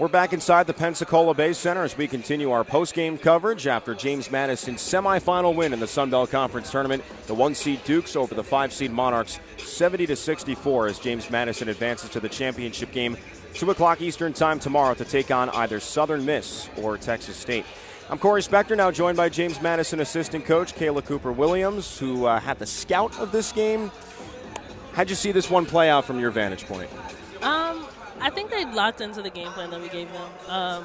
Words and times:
We're 0.00 0.08
back 0.08 0.32
inside 0.32 0.66
the 0.66 0.74
Pensacola 0.74 1.34
Bay 1.34 1.52
Center 1.52 1.84
as 1.84 1.96
we 1.96 2.08
continue 2.08 2.50
our 2.50 2.64
post-game 2.64 3.16
coverage 3.16 3.68
after 3.68 3.94
James 3.94 4.28
Madison's 4.28 4.80
semifinal 4.80 5.54
win 5.54 5.72
in 5.72 5.78
the 5.78 5.86
Sun 5.86 6.10
Belt 6.10 6.32
Conference 6.32 6.68
Tournament. 6.68 7.04
The 7.28 7.34
one-seed 7.34 7.84
Dukes 7.84 8.16
over 8.16 8.34
the 8.34 8.42
five-seed 8.42 8.90
Monarchs, 8.90 9.38
70 9.56 10.06
to 10.06 10.16
64, 10.16 10.88
as 10.88 10.98
James 10.98 11.30
Madison 11.30 11.68
advances 11.68 12.10
to 12.10 12.18
the 12.18 12.28
championship 12.28 12.90
game. 12.90 13.16
Two 13.52 13.70
o'clock 13.70 14.00
Eastern 14.00 14.32
Time 14.32 14.58
tomorrow 14.58 14.94
to 14.94 15.04
take 15.04 15.30
on 15.30 15.48
either 15.50 15.78
Southern 15.78 16.24
Miss 16.24 16.68
or 16.82 16.98
Texas 16.98 17.36
State. 17.36 17.64
I'm 18.10 18.18
Corey 18.18 18.42
Spector, 18.42 18.76
now 18.76 18.90
joined 18.90 19.16
by 19.16 19.28
James 19.28 19.62
Madison 19.62 20.00
assistant 20.00 20.44
coach 20.44 20.74
Kayla 20.74 21.04
Cooper 21.04 21.30
Williams, 21.30 22.00
who 22.00 22.24
uh, 22.24 22.40
had 22.40 22.58
the 22.58 22.66
scout 22.66 23.16
of 23.20 23.30
this 23.30 23.52
game. 23.52 23.92
How'd 24.94 25.08
you 25.08 25.14
see 25.14 25.30
this 25.30 25.48
one 25.48 25.66
play 25.66 25.88
out 25.88 26.04
from 26.04 26.18
your 26.18 26.32
vantage 26.32 26.66
point? 26.66 26.90
Um, 27.42 27.86
think 28.34 28.50
they 28.50 28.64
locked 28.64 29.00
into 29.00 29.22
the 29.22 29.30
game 29.30 29.48
plan 29.48 29.70
that 29.70 29.80
we 29.80 29.88
gave 29.88 30.12
them. 30.12 30.28
Um, 30.48 30.84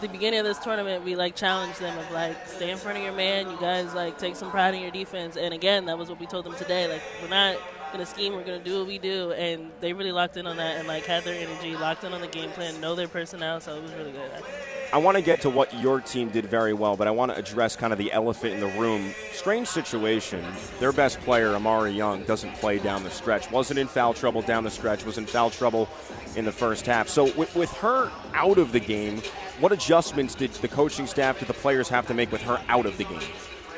the 0.00 0.08
beginning 0.08 0.40
of 0.40 0.46
this 0.46 0.58
tournament, 0.58 1.04
we 1.04 1.16
like 1.16 1.34
challenged 1.34 1.80
them 1.80 1.96
of 1.98 2.10
like 2.10 2.36
stay 2.46 2.70
in 2.70 2.78
front 2.78 2.98
of 2.98 3.04
your 3.04 3.12
man. 3.12 3.50
You 3.50 3.58
guys 3.60 3.94
like 3.94 4.18
take 4.18 4.36
some 4.36 4.50
pride 4.50 4.74
in 4.74 4.82
your 4.82 4.90
defense. 4.90 5.36
And 5.36 5.52
again, 5.52 5.86
that 5.86 5.98
was 5.98 6.08
what 6.08 6.20
we 6.20 6.26
told 6.26 6.44
them 6.44 6.54
today. 6.54 6.88
Like 6.88 7.02
we're 7.22 7.28
not 7.28 7.56
gonna 7.92 8.06
scheme. 8.06 8.34
We're 8.34 8.44
gonna 8.44 8.58
do 8.62 8.78
what 8.78 8.86
we 8.86 8.98
do. 8.98 9.32
And 9.32 9.70
they 9.80 9.92
really 9.92 10.12
locked 10.12 10.36
in 10.36 10.46
on 10.46 10.56
that 10.58 10.78
and 10.78 10.88
like 10.88 11.04
had 11.04 11.24
their 11.24 11.34
energy, 11.34 11.76
locked 11.76 12.04
in 12.04 12.12
on 12.12 12.20
the 12.20 12.28
game 12.28 12.50
plan, 12.50 12.80
know 12.80 12.94
their 12.94 13.08
personnel. 13.08 13.60
So 13.60 13.76
it 13.76 13.82
was 13.82 13.92
really 13.94 14.12
good. 14.12 14.30
I 14.90 14.96
want 14.96 15.18
to 15.18 15.22
get 15.22 15.42
to 15.42 15.50
what 15.50 15.74
your 15.74 16.00
team 16.00 16.30
did 16.30 16.46
very 16.46 16.72
well, 16.72 16.96
but 16.96 17.06
I 17.06 17.10
want 17.10 17.30
to 17.30 17.36
address 17.36 17.76
kind 17.76 17.92
of 17.92 17.98
the 17.98 18.10
elephant 18.10 18.54
in 18.54 18.60
the 18.60 18.80
room. 18.80 19.12
Strange 19.32 19.68
situation. 19.68 20.42
Their 20.80 20.92
best 20.92 21.20
player, 21.20 21.54
Amari 21.54 21.92
Young, 21.92 22.24
doesn't 22.24 22.54
play 22.54 22.78
down 22.78 23.04
the 23.04 23.10
stretch. 23.10 23.50
Wasn't 23.50 23.78
in 23.78 23.86
foul 23.86 24.14
trouble 24.14 24.40
down 24.40 24.64
the 24.64 24.70
stretch. 24.70 25.04
Was 25.04 25.18
in 25.18 25.26
foul 25.26 25.50
trouble 25.50 25.90
in 26.36 26.46
the 26.46 26.52
first 26.52 26.86
half. 26.86 27.06
So 27.06 27.24
with, 27.34 27.54
with 27.54 27.70
her 27.74 28.10
out 28.32 28.56
of 28.56 28.72
the 28.72 28.80
game, 28.80 29.20
what 29.60 29.72
adjustments 29.72 30.34
did 30.34 30.52
the 30.52 30.68
coaching 30.68 31.06
staff, 31.06 31.38
did 31.38 31.48
the 31.48 31.54
players 31.54 31.90
have 31.90 32.06
to 32.06 32.14
make 32.14 32.32
with 32.32 32.42
her 32.42 32.58
out 32.68 32.86
of 32.86 32.96
the 32.96 33.04
game? 33.04 33.20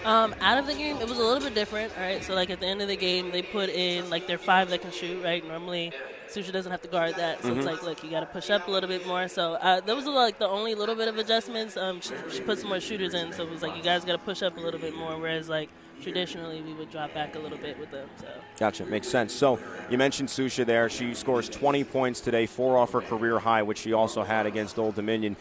Um, 0.04 0.34
out 0.40 0.58
of 0.58 0.66
the 0.66 0.74
game, 0.74 0.96
it 0.96 1.08
was 1.08 1.18
a 1.18 1.22
little 1.22 1.42
bit 1.42 1.54
different. 1.54 1.92
All 1.96 2.02
right, 2.02 2.22
so 2.22 2.34
like 2.34 2.50
at 2.50 2.60
the 2.60 2.66
end 2.66 2.80
of 2.80 2.88
the 2.88 2.96
game, 2.96 3.30
they 3.30 3.42
put 3.42 3.68
in 3.68 4.08
like 4.08 4.26
their 4.26 4.38
five 4.38 4.70
that 4.70 4.82
can 4.82 4.90
shoot. 4.90 5.22
Right, 5.22 5.46
normally 5.46 5.92
Susha 6.28 6.52
doesn't 6.52 6.70
have 6.70 6.82
to 6.82 6.88
guard 6.88 7.16
that, 7.16 7.42
so 7.42 7.48
mm-hmm. 7.48 7.58
it's 7.58 7.66
like, 7.66 7.82
look, 7.82 8.02
you 8.04 8.10
got 8.10 8.20
to 8.20 8.26
push 8.26 8.50
up 8.50 8.68
a 8.68 8.70
little 8.70 8.88
bit 8.88 9.06
more. 9.06 9.28
So 9.28 9.54
uh, 9.54 9.80
that 9.80 9.96
was 9.96 10.06
like 10.06 10.38
the 10.38 10.48
only 10.48 10.74
little 10.74 10.94
bit 10.94 11.08
of 11.08 11.18
adjustments. 11.18 11.76
Um, 11.76 12.00
she, 12.00 12.14
she 12.32 12.40
put 12.40 12.58
some 12.58 12.68
more 12.68 12.80
shooters 12.80 13.14
in, 13.14 13.32
so 13.32 13.42
it 13.42 13.50
was 13.50 13.62
like 13.62 13.76
you 13.76 13.82
guys 13.82 14.04
got 14.04 14.12
to 14.12 14.18
push 14.18 14.42
up 14.42 14.56
a 14.56 14.60
little 14.60 14.80
bit 14.80 14.94
more. 14.94 15.18
Whereas 15.18 15.48
like 15.48 15.68
traditionally 16.00 16.62
we 16.62 16.72
would 16.72 16.90
drop 16.90 17.12
back 17.12 17.34
a 17.34 17.38
little 17.38 17.58
bit 17.58 17.78
with 17.78 17.90
them. 17.90 18.08
So. 18.20 18.28
Gotcha, 18.58 18.86
makes 18.86 19.08
sense. 19.08 19.34
So 19.34 19.58
you 19.90 19.98
mentioned 19.98 20.28
Susha 20.28 20.64
there. 20.64 20.88
She 20.88 21.14
scores 21.14 21.48
20 21.48 21.84
points 21.84 22.20
today, 22.20 22.46
four 22.46 22.78
off 22.78 22.92
her 22.92 23.00
career 23.00 23.38
high, 23.38 23.62
which 23.62 23.78
she 23.78 23.92
also 23.92 24.22
had 24.22 24.46
against 24.46 24.78
Old 24.78 24.94
Dominion 24.94 25.36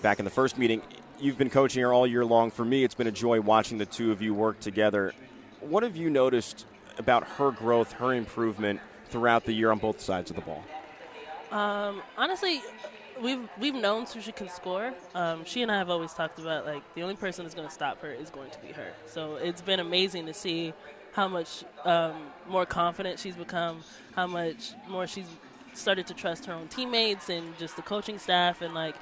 back 0.00 0.18
in 0.18 0.24
the 0.24 0.30
first 0.30 0.58
meeting. 0.58 0.80
You've 1.20 1.38
been 1.38 1.50
coaching 1.50 1.82
her 1.82 1.92
all 1.92 2.06
year 2.06 2.24
long. 2.24 2.50
For 2.50 2.64
me, 2.64 2.84
it's 2.84 2.94
been 2.94 3.06
a 3.06 3.12
joy 3.12 3.40
watching 3.40 3.78
the 3.78 3.86
two 3.86 4.12
of 4.12 4.20
you 4.20 4.34
work 4.34 4.60
together. 4.60 5.12
What 5.60 5.82
have 5.82 5.96
you 5.96 6.10
noticed 6.10 6.66
about 6.98 7.24
her 7.24 7.50
growth, 7.50 7.92
her 7.92 8.12
improvement? 8.12 8.80
throughout 9.14 9.44
the 9.44 9.52
year 9.52 9.70
on 9.70 9.78
both 9.78 10.00
sides 10.00 10.30
of 10.30 10.36
the 10.36 10.42
ball? 10.42 10.64
Um, 11.52 12.02
honestly, 12.18 12.62
we've 13.22 13.48
we've 13.60 13.74
known 13.74 14.06
Susha 14.06 14.34
can 14.34 14.48
score. 14.48 14.92
Um, 15.14 15.44
she 15.44 15.62
and 15.62 15.70
I 15.70 15.78
have 15.78 15.88
always 15.88 16.12
talked 16.12 16.40
about 16.40 16.66
like 16.66 16.82
the 16.94 17.02
only 17.02 17.14
person 17.14 17.44
that's 17.44 17.54
going 17.54 17.68
to 17.68 17.72
stop 17.72 18.00
her 18.02 18.10
is 18.10 18.28
going 18.28 18.50
to 18.50 18.58
be 18.58 18.72
her. 18.72 18.92
So 19.06 19.36
it's 19.36 19.62
been 19.62 19.78
amazing 19.78 20.26
to 20.26 20.34
see 20.34 20.74
how 21.12 21.28
much 21.28 21.64
um, 21.84 22.14
more 22.48 22.66
confident 22.66 23.20
she's 23.20 23.36
become, 23.36 23.84
how 24.16 24.26
much 24.26 24.72
more 24.88 25.06
she's 25.06 25.28
started 25.74 26.08
to 26.08 26.14
trust 26.14 26.46
her 26.46 26.52
own 26.52 26.66
teammates 26.66 27.28
and 27.28 27.56
just 27.56 27.76
the 27.76 27.82
coaching 27.82 28.18
staff 28.18 28.62
and 28.62 28.74
like 28.74 28.96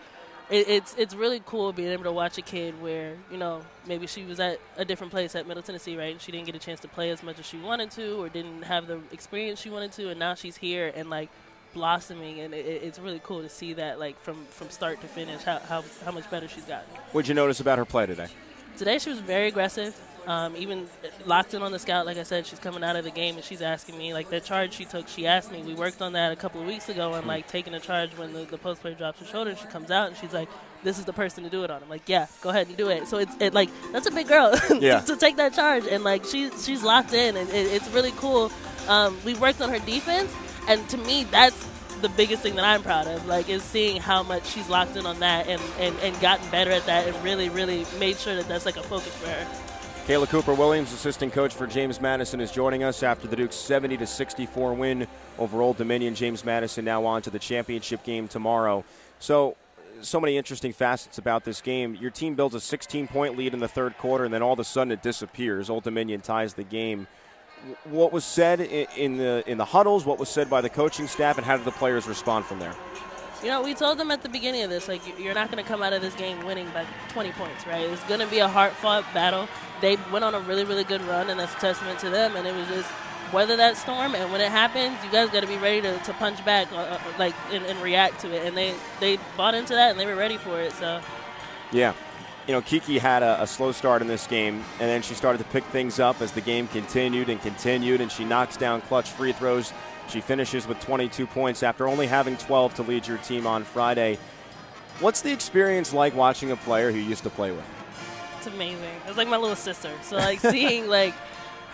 it, 0.52 0.68
it's 0.68 0.94
it's 0.98 1.14
really 1.14 1.42
cool 1.46 1.72
being 1.72 1.88
able 1.88 2.04
to 2.04 2.12
watch 2.12 2.36
a 2.36 2.42
kid 2.42 2.80
where 2.82 3.16
you 3.30 3.38
know 3.38 3.62
maybe 3.86 4.06
she 4.06 4.24
was 4.24 4.38
at 4.38 4.60
a 4.76 4.84
different 4.84 5.10
place 5.10 5.34
at 5.34 5.48
Middle 5.48 5.62
Tennessee, 5.62 5.96
right? 5.96 6.20
She 6.20 6.30
didn't 6.30 6.46
get 6.46 6.54
a 6.54 6.58
chance 6.58 6.80
to 6.80 6.88
play 6.88 7.10
as 7.10 7.22
much 7.22 7.38
as 7.38 7.46
she 7.46 7.56
wanted 7.56 7.90
to, 7.92 8.22
or 8.22 8.28
didn't 8.28 8.62
have 8.62 8.86
the 8.86 9.00
experience 9.10 9.60
she 9.60 9.70
wanted 9.70 9.92
to, 9.92 10.10
and 10.10 10.20
now 10.20 10.34
she's 10.34 10.58
here 10.58 10.92
and 10.94 11.08
like 11.08 11.30
blossoming, 11.72 12.40
and 12.40 12.52
it, 12.52 12.66
it's 12.66 12.98
really 12.98 13.20
cool 13.24 13.40
to 13.40 13.48
see 13.48 13.72
that 13.72 13.98
like 13.98 14.20
from 14.22 14.44
from 14.50 14.68
start 14.68 15.00
to 15.00 15.08
finish 15.08 15.42
how 15.42 15.58
how, 15.60 15.82
how 16.04 16.12
much 16.12 16.30
better 16.30 16.46
she's 16.46 16.64
gotten. 16.64 16.88
What'd 17.12 17.28
you 17.28 17.34
notice 17.34 17.60
about 17.60 17.78
her 17.78 17.86
play 17.86 18.04
today? 18.04 18.28
Today 18.76 18.98
she 18.98 19.08
was 19.10 19.20
very 19.20 19.48
aggressive. 19.48 19.98
Um, 20.26 20.54
even 20.56 20.86
locked 21.26 21.52
in 21.52 21.62
on 21.62 21.72
the 21.72 21.78
scout, 21.78 22.06
like 22.06 22.16
I 22.16 22.22
said, 22.22 22.46
she's 22.46 22.58
coming 22.58 22.84
out 22.84 22.94
of 22.96 23.04
the 23.04 23.10
game 23.10 23.34
and 23.34 23.44
she's 23.44 23.62
asking 23.62 23.98
me 23.98 24.14
like 24.14 24.30
the 24.30 24.40
charge 24.40 24.72
she 24.74 24.84
took. 24.84 25.08
She 25.08 25.26
asked 25.26 25.50
me. 25.50 25.62
We 25.62 25.74
worked 25.74 26.00
on 26.00 26.12
that 26.12 26.32
a 26.32 26.36
couple 26.36 26.60
of 26.60 26.66
weeks 26.66 26.88
ago 26.88 27.14
and 27.14 27.26
like 27.26 27.48
taking 27.48 27.74
a 27.74 27.80
charge 27.80 28.10
when 28.16 28.32
the, 28.32 28.44
the 28.44 28.58
post 28.58 28.82
player 28.82 28.94
drops 28.94 29.20
her 29.20 29.26
shoulder. 29.26 29.50
and 29.50 29.58
She 29.58 29.66
comes 29.66 29.90
out 29.90 30.08
and 30.08 30.16
she's 30.16 30.32
like, 30.32 30.48
"This 30.84 30.98
is 30.98 31.04
the 31.04 31.12
person 31.12 31.42
to 31.44 31.50
do 31.50 31.64
it 31.64 31.70
on." 31.70 31.82
I'm 31.82 31.88
like, 31.88 32.08
"Yeah, 32.08 32.26
go 32.40 32.50
ahead 32.50 32.68
and 32.68 32.76
do 32.76 32.88
it." 32.88 33.08
So 33.08 33.18
it's 33.18 33.34
it 33.40 33.52
like 33.52 33.68
that's 33.90 34.06
a 34.06 34.12
big 34.12 34.28
girl 34.28 34.54
yeah. 34.80 35.00
to, 35.00 35.06
to, 35.06 35.16
take 35.16 35.36
that 35.36 35.54
charge 35.54 35.86
and 35.86 36.04
like 36.04 36.24
she's 36.24 36.64
she's 36.64 36.82
locked 36.84 37.12
in 37.12 37.36
and 37.36 37.48
it, 37.50 37.72
it's 37.72 37.88
really 37.90 38.12
cool. 38.12 38.52
Um, 38.88 39.16
we 39.24 39.34
worked 39.34 39.60
on 39.60 39.70
her 39.70 39.78
defense 39.80 40.32
and 40.68 40.88
to 40.90 40.98
me 40.98 41.24
that's 41.24 41.68
the 42.02 42.08
biggest 42.10 42.42
thing 42.42 42.56
that 42.56 42.64
I'm 42.64 42.82
proud 42.82 43.06
of, 43.06 43.26
like, 43.26 43.48
is 43.48 43.62
seeing 43.62 44.00
how 44.00 44.22
much 44.22 44.44
she's 44.46 44.68
locked 44.68 44.96
in 44.96 45.06
on 45.06 45.20
that 45.20 45.46
and, 45.48 45.62
and, 45.78 45.96
and 46.00 46.20
gotten 46.20 46.48
better 46.50 46.72
at 46.72 46.84
that 46.86 47.06
and 47.06 47.24
really, 47.24 47.48
really 47.48 47.86
made 47.98 48.18
sure 48.18 48.34
that 48.34 48.48
that's 48.48 48.66
like 48.66 48.76
a 48.76 48.82
focus 48.82 49.16
for 49.16 49.28
her. 49.28 49.71
Kayla 50.06 50.28
Cooper 50.28 50.52
Williams, 50.52 50.92
assistant 50.92 51.32
coach 51.32 51.54
for 51.54 51.64
James 51.68 52.00
Madison, 52.00 52.40
is 52.40 52.50
joining 52.50 52.82
us 52.82 53.04
after 53.04 53.28
the 53.28 53.36
Duke's 53.36 53.54
70 53.54 53.98
to 53.98 54.06
64 54.06 54.74
win 54.74 55.06
over 55.38 55.62
Old 55.62 55.76
Dominion. 55.76 56.16
James 56.16 56.44
Madison 56.44 56.84
now 56.84 57.04
on 57.06 57.22
to 57.22 57.30
the 57.30 57.38
championship 57.38 58.02
game 58.02 58.26
tomorrow. 58.26 58.84
So, 59.20 59.56
so 60.00 60.18
many 60.18 60.36
interesting 60.36 60.72
facets 60.72 61.18
about 61.18 61.44
this 61.44 61.60
game. 61.60 61.94
Your 61.94 62.10
team 62.10 62.34
builds 62.34 62.56
a 62.56 62.60
16 62.60 63.06
point 63.06 63.38
lead 63.38 63.54
in 63.54 63.60
the 63.60 63.68
third 63.68 63.96
quarter, 63.96 64.24
and 64.24 64.34
then 64.34 64.42
all 64.42 64.54
of 64.54 64.58
a 64.58 64.64
sudden 64.64 64.90
it 64.90 65.02
disappears. 65.02 65.70
Old 65.70 65.84
Dominion 65.84 66.20
ties 66.20 66.54
the 66.54 66.64
game. 66.64 67.06
What 67.84 68.12
was 68.12 68.24
said 68.24 68.60
in 68.60 69.18
the 69.18 69.44
in 69.46 69.56
the 69.56 69.64
huddles? 69.64 70.04
What 70.04 70.18
was 70.18 70.28
said 70.28 70.50
by 70.50 70.62
the 70.62 70.68
coaching 70.68 71.06
staff, 71.06 71.38
and 71.38 71.46
how 71.46 71.56
did 71.56 71.64
the 71.64 71.70
players 71.70 72.08
respond 72.08 72.44
from 72.44 72.58
there? 72.58 72.74
You 73.42 73.48
know, 73.48 73.60
we 73.60 73.74
told 73.74 73.98
them 73.98 74.12
at 74.12 74.22
the 74.22 74.28
beginning 74.28 74.62
of 74.62 74.70
this, 74.70 74.86
like, 74.86 75.02
you're 75.18 75.34
not 75.34 75.50
going 75.50 75.62
to 75.62 75.68
come 75.68 75.82
out 75.82 75.92
of 75.92 76.00
this 76.00 76.14
game 76.14 76.44
winning 76.46 76.68
by 76.70 76.86
20 77.08 77.32
points, 77.32 77.66
right? 77.66 77.90
It's 77.90 78.04
going 78.04 78.20
to 78.20 78.26
be 78.28 78.38
a 78.38 78.46
hard 78.46 78.72
fought 78.72 79.04
battle. 79.12 79.48
They 79.80 79.96
went 80.12 80.24
on 80.24 80.34
a 80.36 80.40
really, 80.40 80.64
really 80.64 80.84
good 80.84 81.00
run, 81.02 81.28
and 81.28 81.40
that's 81.40 81.52
a 81.54 81.58
testament 81.58 81.98
to 82.00 82.10
them. 82.10 82.36
And 82.36 82.46
it 82.46 82.54
was 82.54 82.68
just 82.68 82.88
weather 83.32 83.56
that 83.56 83.76
storm. 83.76 84.14
And 84.14 84.30
when 84.30 84.40
it 84.40 84.50
happens, 84.50 84.96
you 85.04 85.10
guys 85.10 85.28
got 85.30 85.40
to 85.40 85.48
be 85.48 85.56
ready 85.56 85.80
to, 85.80 85.98
to 85.98 86.12
punch 86.14 86.44
back, 86.44 86.70
uh, 86.72 86.76
uh, 86.76 87.00
like, 87.18 87.34
and, 87.50 87.64
and, 87.64 87.80
react 87.82 88.20
to 88.20 88.32
it. 88.32 88.46
And 88.46 88.56
they, 88.56 88.74
they 89.00 89.18
bought 89.36 89.56
into 89.56 89.74
that, 89.74 89.90
and 89.90 89.98
they 89.98 90.06
were 90.06 90.14
ready 90.14 90.36
for 90.36 90.60
it. 90.60 90.70
So, 90.74 91.00
yeah. 91.72 91.94
You 92.46 92.52
know, 92.52 92.60
Kiki 92.60 92.98
had 92.98 93.24
a, 93.24 93.42
a 93.42 93.46
slow 93.46 93.72
start 93.72 94.02
in 94.02 94.08
this 94.08 94.26
game, 94.28 94.64
and 94.78 94.88
then 94.88 95.02
she 95.02 95.14
started 95.14 95.38
to 95.38 95.44
pick 95.44 95.64
things 95.64 95.98
up 95.98 96.20
as 96.20 96.30
the 96.30 96.40
game 96.40 96.68
continued 96.68 97.28
and 97.28 97.40
continued, 97.40 98.00
and 98.00 98.10
she 98.10 98.24
knocks 98.24 98.56
down 98.56 98.80
clutch 98.82 99.10
free 99.10 99.32
throws 99.32 99.72
she 100.08 100.20
finishes 100.20 100.66
with 100.66 100.80
22 100.80 101.26
points 101.26 101.62
after 101.62 101.88
only 101.88 102.06
having 102.06 102.36
12 102.36 102.74
to 102.74 102.82
lead 102.82 103.06
your 103.06 103.18
team 103.18 103.46
on 103.46 103.64
Friday. 103.64 104.18
What's 105.00 105.22
the 105.22 105.32
experience 105.32 105.92
like 105.92 106.14
watching 106.14 106.50
a 106.50 106.56
player 106.56 106.92
who 106.92 106.98
you 106.98 107.08
used 107.08 107.24
to 107.24 107.30
play 107.30 107.50
with? 107.50 107.64
It's 108.38 108.46
amazing. 108.46 108.94
It's 109.06 109.16
like 109.16 109.28
my 109.28 109.36
little 109.36 109.56
sister. 109.56 109.90
So 110.02 110.16
like 110.16 110.40
seeing 110.40 110.88
like 110.88 111.14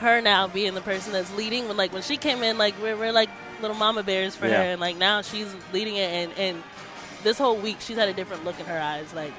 her 0.00 0.20
now 0.20 0.46
being 0.46 0.74
the 0.74 0.80
person 0.80 1.12
that's 1.12 1.34
leading 1.34 1.66
when 1.66 1.76
like 1.76 1.92
when 1.92 2.02
she 2.02 2.16
came 2.16 2.42
in 2.42 2.56
like 2.56 2.80
we're, 2.80 2.96
we're 2.96 3.12
like 3.12 3.28
little 3.60 3.76
mama 3.76 4.02
bears 4.02 4.36
for 4.36 4.46
yeah. 4.46 4.58
her 4.58 4.62
and 4.70 4.80
like 4.80 4.96
now 4.96 5.22
she's 5.22 5.54
leading 5.72 5.96
it 5.96 6.10
and 6.10 6.32
and 6.38 6.62
this 7.24 7.36
whole 7.36 7.56
week 7.56 7.78
she's 7.80 7.96
had 7.96 8.08
a 8.08 8.12
different 8.12 8.44
look 8.44 8.58
in 8.60 8.66
her 8.66 8.80
eyes 8.80 9.12
like 9.12 9.32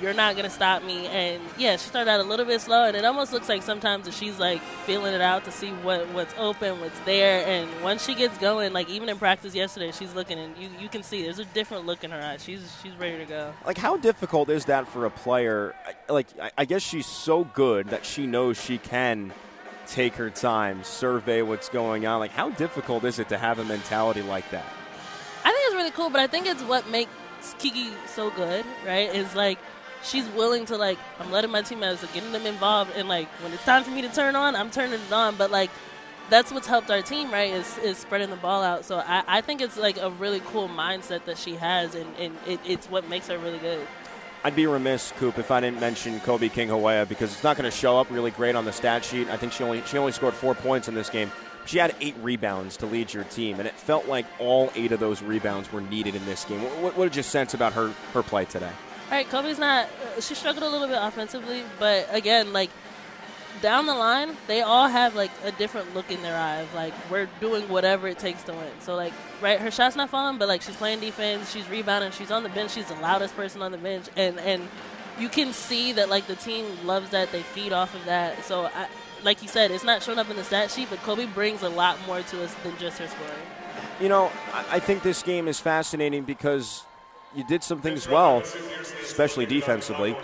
you're 0.00 0.14
not 0.14 0.36
gonna 0.36 0.50
stop 0.50 0.82
me. 0.82 1.06
And 1.06 1.42
yeah, 1.56 1.76
she 1.76 1.88
started 1.88 2.10
out 2.10 2.20
a 2.20 2.24
little 2.24 2.46
bit 2.46 2.60
slow, 2.60 2.84
and 2.84 2.96
it 2.96 3.04
almost 3.04 3.32
looks 3.32 3.48
like 3.48 3.62
sometimes 3.62 4.04
that 4.06 4.14
she's 4.14 4.38
like 4.38 4.60
feeling 4.84 5.14
it 5.14 5.20
out 5.20 5.44
to 5.44 5.52
see 5.52 5.70
what 5.70 6.08
what's 6.10 6.34
open, 6.38 6.80
what's 6.80 6.98
there. 7.00 7.46
And 7.46 7.68
once 7.82 8.04
she 8.04 8.14
gets 8.14 8.36
going, 8.38 8.72
like 8.72 8.88
even 8.88 9.08
in 9.08 9.16
practice 9.16 9.54
yesterday, 9.54 9.92
she's 9.92 10.14
looking 10.14 10.38
and 10.38 10.56
you, 10.56 10.68
you 10.80 10.88
can 10.88 11.02
see 11.02 11.22
there's 11.22 11.38
a 11.38 11.44
different 11.46 11.86
look 11.86 12.04
in 12.04 12.10
her 12.10 12.20
eyes. 12.20 12.44
She's 12.44 12.76
she's 12.82 12.94
ready 12.94 13.18
to 13.18 13.24
go. 13.24 13.52
Like 13.66 13.78
how 13.78 13.96
difficult 13.96 14.50
is 14.50 14.66
that 14.66 14.88
for 14.88 15.06
a 15.06 15.10
player? 15.10 15.74
Like 16.08 16.28
I 16.56 16.64
guess 16.64 16.82
she's 16.82 17.06
so 17.06 17.44
good 17.44 17.88
that 17.88 18.04
she 18.04 18.26
knows 18.26 18.60
she 18.60 18.78
can 18.78 19.32
take 19.86 20.14
her 20.14 20.30
time, 20.30 20.82
survey 20.82 21.42
what's 21.42 21.68
going 21.68 22.06
on. 22.06 22.18
Like 22.18 22.32
how 22.32 22.50
difficult 22.50 23.04
is 23.04 23.18
it 23.18 23.28
to 23.28 23.38
have 23.38 23.58
a 23.58 23.64
mentality 23.64 24.22
like 24.22 24.50
that? 24.50 24.66
I 25.44 25.52
think 25.52 25.62
it's 25.66 25.74
really 25.74 25.90
cool, 25.90 26.10
but 26.10 26.20
I 26.20 26.26
think 26.26 26.46
it's 26.46 26.62
what 26.62 26.88
makes 26.88 27.10
Kiki 27.58 27.90
so 28.06 28.30
good, 28.30 28.64
right? 28.86 29.14
Is 29.14 29.34
like 29.34 29.58
she's 30.04 30.26
willing 30.30 30.66
to 30.66 30.76
like 30.76 30.98
I'm 31.18 31.30
letting 31.30 31.50
my 31.50 31.62
teammates 31.62 32.02
like, 32.02 32.12
getting 32.12 32.32
them 32.32 32.46
involved 32.46 32.92
and 32.96 33.08
like 33.08 33.28
when 33.42 33.52
it's 33.52 33.64
time 33.64 33.84
for 33.84 33.90
me 33.90 34.02
to 34.02 34.08
turn 34.08 34.36
on, 34.36 34.54
I'm 34.54 34.70
turning 34.70 35.00
it 35.00 35.12
on. 35.12 35.36
But 35.36 35.50
like 35.50 35.70
that's 36.30 36.50
what's 36.52 36.66
helped 36.66 36.90
our 36.90 37.02
team, 37.02 37.30
right? 37.30 37.52
Is 37.52 37.78
is 37.78 37.98
spreading 37.98 38.30
the 38.30 38.36
ball 38.36 38.62
out. 38.62 38.84
So 38.84 38.98
I, 38.98 39.24
I 39.26 39.40
think 39.40 39.60
it's 39.60 39.76
like 39.76 39.98
a 39.98 40.10
really 40.10 40.40
cool 40.46 40.68
mindset 40.68 41.24
that 41.26 41.38
she 41.38 41.54
has, 41.56 41.94
and, 41.94 42.06
and 42.18 42.34
it, 42.46 42.60
it's 42.64 42.88
what 42.88 43.08
makes 43.08 43.28
her 43.28 43.38
really 43.38 43.58
good. 43.58 43.86
I'd 44.42 44.56
be 44.56 44.66
remiss, 44.66 45.12
Coop, 45.16 45.38
if 45.38 45.50
I 45.50 45.60
didn't 45.60 45.80
mention 45.80 46.20
Kobe 46.20 46.50
King 46.50 46.68
Hawea 46.68 47.08
because 47.08 47.32
it's 47.32 47.42
not 47.42 47.56
going 47.56 47.70
to 47.70 47.76
show 47.76 47.98
up 47.98 48.10
really 48.10 48.30
great 48.30 48.54
on 48.54 48.66
the 48.66 48.72
stat 48.72 49.02
sheet. 49.04 49.28
I 49.28 49.36
think 49.38 49.52
she 49.52 49.64
only 49.64 49.82
she 49.86 49.98
only 49.98 50.12
scored 50.12 50.34
four 50.34 50.54
points 50.54 50.88
in 50.88 50.94
this 50.94 51.08
game, 51.08 51.30
She 51.66 51.78
had 51.78 51.94
eight 52.00 52.14
rebounds 52.20 52.76
to 52.78 52.86
lead 52.86 53.12
your 53.12 53.24
team, 53.24 53.58
and 53.58 53.66
it 53.66 53.74
felt 53.74 54.06
like 54.06 54.26
all 54.38 54.70
eight 54.74 54.92
of 54.92 55.00
those 55.00 55.22
rebounds 55.22 55.72
were 55.72 55.80
needed 55.80 56.14
in 56.14 56.24
this 56.26 56.44
game. 56.44 56.60
What, 56.82 56.96
what 56.96 57.04
did 57.04 57.16
you 57.16 57.22
sense 57.22 57.54
about 57.54 57.72
her, 57.72 57.88
her 58.12 58.22
play 58.22 58.44
today? 58.44 58.70
Right, 59.10 59.28
Kobe's 59.28 59.58
not. 59.58 59.88
She 60.20 60.34
struggled 60.34 60.64
a 60.64 60.68
little 60.68 60.88
bit 60.88 60.98
offensively, 61.00 61.62
but 61.78 62.08
again, 62.10 62.52
like 62.52 62.70
down 63.60 63.86
the 63.86 63.94
line, 63.94 64.36
they 64.46 64.62
all 64.62 64.88
have 64.88 65.14
like 65.14 65.30
a 65.44 65.52
different 65.52 65.94
look 65.94 66.10
in 66.10 66.20
their 66.22 66.36
eyes. 66.36 66.66
like 66.74 66.92
we're 67.10 67.28
doing 67.40 67.68
whatever 67.68 68.08
it 68.08 68.18
takes 68.18 68.42
to 68.44 68.52
win. 68.52 68.72
So 68.80 68.94
like 68.94 69.12
right, 69.40 69.60
her 69.60 69.70
shot's 69.70 69.96
not 69.96 70.10
falling, 70.10 70.38
but 70.38 70.48
like 70.48 70.62
she's 70.62 70.76
playing 70.76 71.00
defense, 71.00 71.52
she's 71.52 71.68
rebounding, 71.68 72.10
she's 72.12 72.30
on 72.30 72.42
the 72.42 72.48
bench, 72.48 72.72
she's 72.72 72.88
the 72.88 72.94
loudest 72.96 73.36
person 73.36 73.62
on 73.62 73.72
the 73.72 73.78
bench, 73.78 74.06
and 74.16 74.38
and 74.40 74.68
you 75.18 75.28
can 75.28 75.52
see 75.52 75.92
that 75.92 76.08
like 76.08 76.26
the 76.26 76.36
team 76.36 76.66
loves 76.84 77.10
that, 77.10 77.30
they 77.30 77.42
feed 77.42 77.72
off 77.72 77.94
of 77.94 78.04
that. 78.06 78.44
So 78.44 78.64
I, 78.64 78.88
like 79.22 79.42
you 79.42 79.48
said, 79.48 79.70
it's 79.70 79.84
not 79.84 80.02
showing 80.02 80.18
up 80.18 80.28
in 80.30 80.36
the 80.36 80.44
stat 80.44 80.70
sheet, 80.70 80.88
but 80.90 80.98
Kobe 81.00 81.26
brings 81.26 81.62
a 81.62 81.68
lot 81.68 81.98
more 82.06 82.20
to 82.20 82.44
us 82.44 82.54
than 82.62 82.76
just 82.78 82.98
her 82.98 83.06
scoring. 83.06 83.32
You 84.00 84.08
know, 84.08 84.30
I 84.70 84.80
think 84.80 85.02
this 85.02 85.22
game 85.22 85.46
is 85.46 85.60
fascinating 85.60 86.24
because 86.24 86.84
you 87.34 87.44
did 87.44 87.62
some 87.62 87.80
things 87.80 88.08
well, 88.08 88.42
especially 89.02 89.46
defensively. 89.46 90.16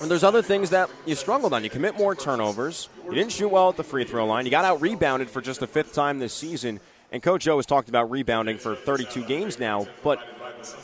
And 0.00 0.10
there's 0.10 0.24
other 0.24 0.42
things 0.42 0.70
that 0.70 0.90
you 1.06 1.14
struggled 1.14 1.52
on. 1.52 1.64
You 1.64 1.70
commit 1.70 1.96
more 1.96 2.14
turnovers. 2.14 2.88
You 3.06 3.14
didn't 3.14 3.32
shoot 3.32 3.48
well 3.48 3.70
at 3.70 3.76
the 3.76 3.84
free 3.84 4.04
throw 4.04 4.26
line. 4.26 4.44
You 4.44 4.50
got 4.50 4.64
out 4.64 4.80
rebounded 4.80 5.30
for 5.30 5.40
just 5.40 5.60
the 5.60 5.66
fifth 5.66 5.94
time 5.94 6.18
this 6.18 6.34
season. 6.34 6.80
And 7.12 7.22
Coach 7.22 7.48
O 7.48 7.56
has 7.56 7.66
talked 7.66 7.88
about 7.88 8.10
rebounding 8.10 8.58
for 8.58 8.74
32 8.74 9.24
games 9.24 9.58
now. 9.58 9.86
But 10.02 10.20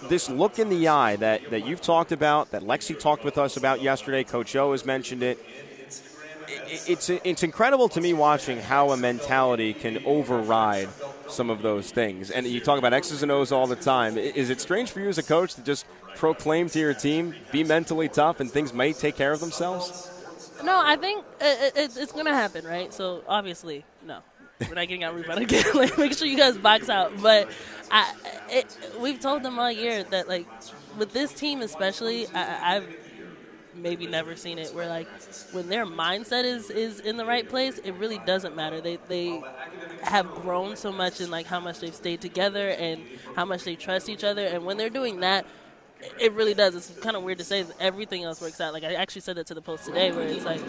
this 0.04 0.31
look 0.31 0.58
in 0.58 0.69
the 0.69 0.88
eye 0.88 1.16
that, 1.16 1.50
that 1.50 1.66
you've 1.66 1.82
talked 1.82 2.12
about, 2.12 2.52
that 2.52 2.62
Lexi 2.62 2.99
talked 2.99 3.25
with 3.25 3.37
us 3.37 3.56
about 3.56 3.82
yesterday, 3.82 4.25
Coach 4.25 4.54
O 4.56 4.72
has 4.72 4.87
mentioned 4.87 5.22
it. 5.22 5.38
It's, 6.49 7.10
it's 7.10 7.43
incredible 7.43 7.88
to 7.90 8.00
me 8.00 8.14
watching 8.14 8.58
how 8.58 8.90
a 8.90 8.96
mentality 8.96 9.75
can 9.75 10.04
override 10.06 10.88
some 11.32 11.50
of 11.50 11.62
those 11.62 11.90
things. 11.90 12.31
And 12.31 12.46
you 12.46 12.61
talk 12.61 12.79
about 12.79 12.93
X's 12.93 13.23
and 13.23 13.32
O's 13.32 13.52
all 13.52 13.67
the 13.67 13.76
time. 13.76 14.17
Is 14.19 14.50
it 14.50 14.61
strange 14.61 14.90
for 14.90 15.00
you 15.00 15.08
as 15.08 15.19
a 15.19 15.23
coach 15.23 15.55
to 15.55 15.62
just 15.62 15.87
proclaim 16.17 16.69
to 16.70 16.79
your 16.79 16.94
team, 16.94 17.34
be 17.50 17.64
mentally 17.64 18.08
tough, 18.08 18.40
and 18.40 18.50
things 18.50 18.73
may 18.73 18.93
take 18.93 19.17
care 19.17 19.32
of 19.32 19.40
themselves? 19.40 20.11
No, 20.62 20.81
I 20.82 20.96
think 20.96 21.25
it, 21.40 21.76
it, 21.76 21.96
it's 21.96 22.12
going 22.12 22.26
to 22.26 22.34
happen, 22.34 22.64
right? 22.64 22.93
So 22.93 23.23
obviously, 23.26 23.84
no. 24.06 24.20
We're 24.69 24.75
not 24.75 24.87
getting 24.87 25.02
out 25.02 25.14
rebound 25.14 25.40
again. 25.40 25.64
like, 25.75 25.99
make 25.99 26.17
sure 26.17 26.26
you 26.26 26.37
guys 26.37 26.56
box 26.56 26.88
out. 26.88 27.20
But 27.20 27.49
I, 27.90 28.14
it, 28.49 28.78
we've 29.00 29.19
told 29.19 29.43
them 29.43 29.58
all 29.58 29.73
year 29.73 30.05
that, 30.05 30.28
like, 30.28 30.46
with 30.96 31.12
this 31.12 31.32
team 31.32 31.62
especially, 31.62 32.28
I, 32.28 32.76
I've 32.76 32.96
maybe 33.75 34.07
never 34.07 34.37
seen 34.37 34.59
it 34.59 34.75
where 34.75 34.89
like 34.89 35.09
when 35.53 35.69
their 35.69 35.87
mindset 35.87 36.45
is 36.45 36.71
is 36.71 37.01
in 37.01 37.17
the 37.17 37.25
right 37.25 37.49
place 37.49 37.79
it 37.79 37.93
really 37.93 38.19
doesn't 38.27 38.55
matter 38.55 38.81
they 38.81 38.99
they 39.09 39.43
have 40.03 40.27
grown 40.37 40.77
so 40.77 40.93
much 40.93 41.21
in 41.21 41.31
like 41.31 41.47
how 41.47 41.59
much 41.61 41.81
they've 41.81 41.95
stayed 41.95 42.21
together 42.21 42.69
and 42.71 43.03
how 43.35 43.45
much 43.45 43.65
they 43.65 43.75
trust 43.75 44.09
each 44.09 44.25
other 44.25 44.45
and 44.45 44.65
when 44.65 44.77
they're 44.77 44.91
doing 44.91 45.21
that 45.21 45.47
it 46.19 46.33
really 46.33 46.55
does. 46.55 46.75
It's 46.75 46.91
kind 47.01 47.17
of 47.17 47.23
weird 47.23 47.39
to 47.39 47.45
say 47.45 47.65
everything 47.81 48.25
else 48.25 48.41
works 48.41 48.61
out. 48.61 48.73
Like 48.73 48.85
I 48.85 48.95
actually 48.95 49.23
said 49.23 49.37
that 49.37 49.47
to 49.49 49.55
the 49.55 49.63
post 49.63 49.85
today, 49.85 50.11
where 50.13 50.27
it's 50.27 50.45
like, 50.45 50.61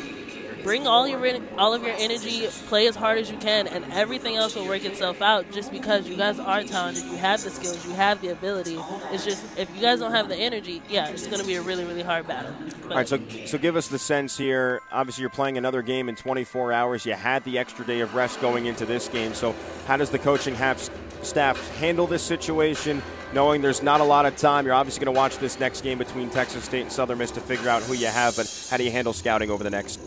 bring 0.64 0.88
all 0.88 1.08
your 1.08 1.22
all 1.58 1.74
of 1.74 1.84
your 1.84 1.96
energy, 1.98 2.48
play 2.68 2.88
as 2.88 2.96
hard 2.96 3.18
as 3.18 3.30
you 3.30 3.38
can, 3.38 3.68
and 3.68 3.86
everything 3.92 4.36
else 4.36 4.56
will 4.56 4.68
work 4.68 4.86
itself 4.86 5.22
out. 5.22 5.52
Just 5.52 5.72
because 5.72 6.08
you 6.08 6.16
guys 6.16 6.40
are 6.40 6.64
talented, 6.64 7.04
you 7.06 7.18
have 7.18 7.44
the 7.44 7.50
skills, 7.50 7.86
you 7.86 7.94
have 7.94 8.22
the 8.22 8.30
ability. 8.30 8.78
It's 9.12 9.26
just 9.26 9.44
if 9.58 9.74
you 9.76 9.82
guys 9.82 10.00
don't 10.00 10.12
have 10.12 10.30
the 10.30 10.36
energy, 10.36 10.82
yeah, 10.90 11.10
it's 11.10 11.28
going 11.28 11.42
to 11.42 11.48
be 11.48 11.56
a 11.56 11.62
really 11.62 11.86
really 11.86 12.04
hard 12.04 12.28
battle. 12.28 12.54
But 12.84 12.92
all 12.92 12.98
right, 12.98 13.08
so 13.08 13.20
so 13.46 13.58
give 13.58 13.76
us 13.76 13.88
the 13.88 14.00
sense 14.00 14.38
here. 14.38 14.82
Obviously, 14.92 15.22
you're 15.22 15.30
playing 15.30 15.58
another 15.58 15.82
game 15.82 16.10
in 16.10 16.16
24 16.16 16.72
hours. 16.72 17.06
You 17.06 17.14
had 17.14 17.44
the 17.44 17.58
extra 17.58 17.86
day 17.86 18.00
of 18.00 18.16
rest 18.16 18.42
going 18.42 18.66
into 18.66 18.86
this 18.86 19.08
game. 19.08 19.34
So 19.34 19.56
how 19.88 19.98
does 19.98 20.10
the 20.10 20.20
coaching 20.20 20.56
have 20.56 20.80
staff 21.22 21.78
handle 21.78 22.08
this 22.08 22.24
situation? 22.24 23.02
knowing 23.34 23.62
there's 23.62 23.82
not 23.82 24.00
a 24.00 24.04
lot 24.04 24.26
of 24.26 24.36
time. 24.38 24.66
You're 24.66 24.76
obviously 24.76 25.04
going 25.04 25.14
to 25.14 25.18
watch 25.18 25.38
this 25.38 25.60
next 25.60 25.82
game 25.82 25.98
between 25.98 26.30
Texas 26.30 26.64
State 26.64 26.82
and 26.82 26.92
Southern 26.92 27.18
Miss 27.18 27.32
to 27.32 27.42
figure 27.42 27.70
out 27.70 27.82
who 27.84 27.94
you 27.94 28.08
have, 28.08 28.36
but 28.36 28.68
how 28.70 28.78
do 28.78 28.84
you 28.84 28.92
handle 28.92 29.14
scouting 29.14 29.50
over 29.50 29.64
the 29.64 29.70
next, 29.70 30.00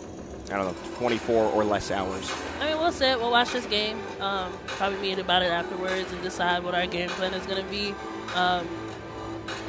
I 0.50 0.56
don't 0.56 0.66
know, 0.66 0.96
24 0.98 1.52
or 1.52 1.64
less 1.64 1.90
hours? 1.90 2.32
I 2.60 2.68
mean, 2.68 2.78
we'll 2.78 2.92
sit, 2.92 3.18
we'll 3.18 3.30
watch 3.30 3.52
this 3.52 3.66
game, 3.66 3.98
um, 4.20 4.52
probably 4.66 4.98
meet 5.00 5.18
about 5.18 5.42
it 5.42 5.50
afterwards 5.50 6.12
and 6.12 6.22
decide 6.22 6.62
what 6.62 6.74
our 6.74 6.86
game 6.86 7.08
plan 7.10 7.34
is 7.34 7.46
going 7.46 7.62
to 7.62 7.70
be. 7.70 7.94
Um, 8.34 8.68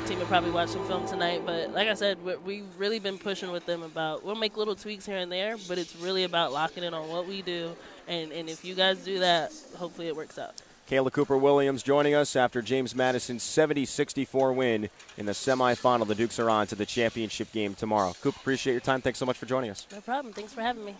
team 0.07 0.19
will 0.19 0.25
probably 0.27 0.51
watch 0.51 0.69
some 0.69 0.85
film 0.87 1.05
tonight, 1.05 1.41
but 1.45 1.71
like 1.73 1.89
I 1.89 1.93
said, 1.93 2.17
we've 2.45 2.65
really 2.77 2.99
been 2.99 3.17
pushing 3.17 3.51
with 3.51 3.65
them 3.65 3.83
about 3.83 4.23
we'll 4.23 4.35
make 4.35 4.55
little 4.55 4.75
tweaks 4.75 5.05
here 5.05 5.17
and 5.17 5.31
there, 5.31 5.57
but 5.67 5.77
it's 5.77 5.95
really 5.97 6.23
about 6.23 6.53
locking 6.53 6.83
in 6.83 6.93
on 6.93 7.09
what 7.09 7.27
we 7.27 7.41
do, 7.41 7.75
and, 8.07 8.31
and 8.31 8.49
if 8.49 8.63
you 8.63 8.73
guys 8.73 9.03
do 9.03 9.19
that, 9.19 9.51
hopefully 9.75 10.07
it 10.07 10.15
works 10.15 10.39
out. 10.39 10.53
Kayla 10.87 11.11
Cooper 11.11 11.37
Williams 11.37 11.83
joining 11.83 12.15
us 12.15 12.37
after 12.37 12.61
James 12.61 12.95
Madison's 12.95 13.43
70 13.43 13.85
64 13.85 14.53
win 14.53 14.89
in 15.17 15.25
the 15.25 15.33
semifinal. 15.33 16.07
The 16.07 16.15
Dukes 16.15 16.39
are 16.39 16.49
on 16.49 16.65
to 16.67 16.75
the 16.75 16.85
championship 16.85 17.51
game 17.51 17.75
tomorrow. 17.75 18.15
Coop, 18.21 18.37
appreciate 18.37 18.73
your 18.73 18.81
time. 18.81 19.01
Thanks 19.01 19.19
so 19.19 19.25
much 19.25 19.37
for 19.37 19.45
joining 19.45 19.69
us. 19.69 19.85
No 19.91 19.99
problem. 19.99 20.33
Thanks 20.33 20.53
for 20.53 20.61
having 20.61 20.85
me. 20.85 20.95